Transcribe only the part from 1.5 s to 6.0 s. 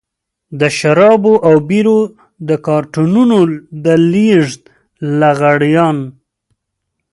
بيرو د کارټنونو د لېږد لغړيان.